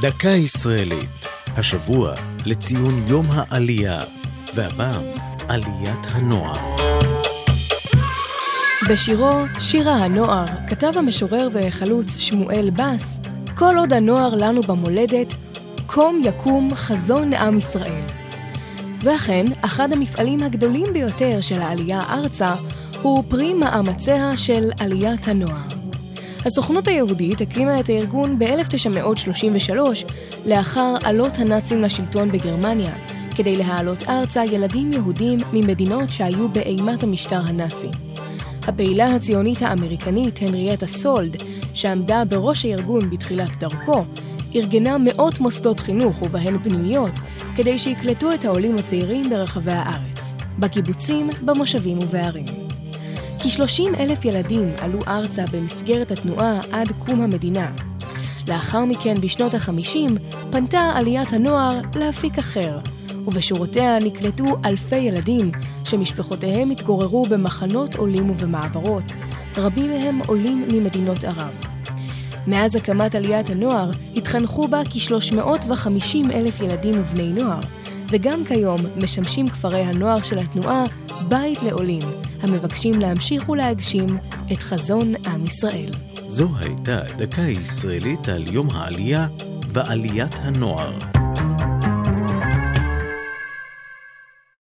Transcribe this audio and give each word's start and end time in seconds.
דקה 0.00 0.28
ישראלית, 0.28 1.26
השבוע 1.56 2.14
לציון 2.46 3.04
יום 3.06 3.26
העלייה, 3.30 4.00
והפעם 4.54 5.02
עליית 5.48 6.06
הנוער. 6.08 6.76
בשירו 8.90 9.30
"שירה 9.58 9.94
הנוער" 9.94 10.44
כתב 10.68 10.92
המשורר 10.96 11.48
והחלוץ 11.52 12.16
שמואל 12.16 12.70
בס, 12.70 13.18
כל 13.56 13.74
עוד 13.78 13.92
הנוער 13.92 14.34
לנו 14.34 14.60
במולדת, 14.62 15.34
קום 15.86 16.22
יקום 16.24 16.74
חזון 16.74 17.34
עם 17.34 17.58
ישראל. 17.58 18.04
ואכן, 19.02 19.44
אחד 19.60 19.92
המפעלים 19.92 20.42
הגדולים 20.42 20.86
ביותר 20.92 21.40
של 21.40 21.62
העלייה 21.62 22.00
ארצה 22.00 22.54
הוא 23.02 23.24
פרי 23.28 23.54
מאמציה 23.54 24.36
של 24.36 24.70
עליית 24.80 25.28
הנוער. 25.28 25.79
הסוכנות 26.46 26.88
היהודית 26.88 27.40
הקימה 27.40 27.80
את 27.80 27.88
הארגון 27.88 28.38
ב-1933 28.38 29.74
לאחר 30.46 30.94
עלות 31.04 31.38
הנאצים 31.38 31.82
לשלטון 31.82 32.32
בגרמניה, 32.32 32.92
כדי 33.36 33.56
להעלות 33.56 34.02
ארצה 34.08 34.44
ילדים 34.44 34.92
יהודים 34.92 35.38
ממדינות 35.52 36.12
שהיו 36.12 36.48
באימת 36.48 37.02
המשטר 37.02 37.40
הנאצי. 37.46 37.88
הפעילה 38.62 39.14
הציונית 39.14 39.62
האמריקנית 39.62 40.38
הנריאטה 40.42 40.86
סולד, 40.86 41.36
שעמדה 41.74 42.24
בראש 42.24 42.64
הארגון 42.64 43.10
בתחילת 43.10 43.56
דרכו, 43.56 44.04
ארגנה 44.54 44.98
מאות 44.98 45.40
מוסדות 45.40 45.80
חינוך 45.80 46.22
ובהן 46.22 46.58
פנימיות, 46.58 47.12
כדי 47.56 47.78
שיקלטו 47.78 48.32
את 48.32 48.44
העולים 48.44 48.76
הצעירים 48.76 49.30
ברחבי 49.30 49.72
הארץ, 49.72 50.36
בקיבוצים, 50.58 51.30
במושבים 51.44 51.98
ובערים. 51.98 52.44
כ-30 53.42 54.00
אלף 54.00 54.24
ילדים 54.24 54.72
עלו 54.78 54.98
ארצה 55.08 55.44
במסגרת 55.52 56.10
התנועה 56.10 56.60
עד 56.72 56.92
קום 56.98 57.20
המדינה. 57.20 57.72
לאחר 58.48 58.84
מכן, 58.84 59.14
בשנות 59.20 59.54
ה-50, 59.54 60.12
פנתה 60.50 60.92
עליית 60.94 61.32
הנוער 61.32 61.80
לאפיק 61.94 62.38
אחר, 62.38 62.78
ובשורותיה 63.26 63.98
נקלטו 63.98 64.44
אלפי 64.64 64.96
ילדים 64.96 65.50
שמשפחותיהם 65.84 66.70
התגוררו 66.70 67.22
במחנות 67.22 67.94
עולים 67.94 68.30
ובמעברות, 68.30 69.04
רבים 69.56 69.90
מהם 69.90 70.20
עולים 70.26 70.68
ממדינות 70.72 71.24
ערב. 71.24 71.58
מאז 72.46 72.76
הקמת 72.76 73.14
עליית 73.14 73.50
הנוער 73.50 73.90
התחנכו 74.16 74.68
בה 74.68 74.82
כ-350 74.84 76.32
אלף 76.32 76.60
ילדים 76.60 76.94
ובני 77.00 77.32
נוער, 77.32 77.60
וגם 78.08 78.44
כיום 78.44 78.78
משמשים 78.96 79.48
כפרי 79.48 79.80
הנוער 79.80 80.22
של 80.22 80.38
התנועה 80.38 80.84
בית 81.28 81.62
לעולים, 81.62 82.02
המבקשים 82.40 83.00
להמשיך 83.00 83.48
ולהגשים 83.48 84.06
את 84.52 84.58
חזון 84.58 85.14
עם 85.26 85.44
ישראל. 85.44 85.90
זו 86.26 86.48
הייתה 86.58 87.02
דקה 87.18 87.42
ישראלית 87.42 88.28
על 88.28 88.44
יום 88.52 88.70
העלייה 88.70 89.26
ועליית 89.72 90.34
הנוער. 90.34 91.19